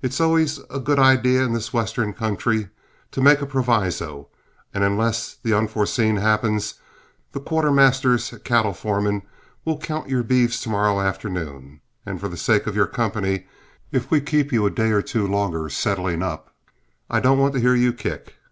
It 0.00 0.12
is 0.12 0.20
always 0.20 0.60
a 0.70 0.78
good 0.78 1.00
idea 1.00 1.42
in 1.42 1.52
this 1.52 1.72
Western 1.72 2.12
country 2.12 2.68
to 3.10 3.20
make 3.20 3.40
a 3.42 3.46
proviso; 3.46 4.28
and 4.72 4.84
unless 4.84 5.34
the 5.42 5.58
unforeseen 5.58 6.18
happens, 6.18 6.74
the 7.32 7.40
quartermaster's 7.40 8.32
cattle 8.44 8.72
foreman 8.74 9.22
will 9.64 9.76
count 9.76 10.08
your 10.08 10.22
beeves 10.22 10.60
to 10.60 10.68
morrow 10.68 11.00
afternoon; 11.00 11.80
and 12.06 12.20
for 12.20 12.28
the 12.28 12.36
sake 12.36 12.68
of 12.68 12.76
your 12.76 12.86
company, 12.86 13.48
if 13.90 14.08
we 14.08 14.20
keep 14.20 14.52
you 14.52 14.66
a 14.66 14.70
day 14.70 14.92
or 14.92 15.02
two 15.02 15.26
longer 15.26 15.68
settling 15.68 16.22
up, 16.22 16.54
I 17.10 17.18
don't 17.18 17.40
want 17.40 17.52
to 17.54 17.60
hear 17.60 17.74
you 17.74 17.92
kick. 17.92 18.34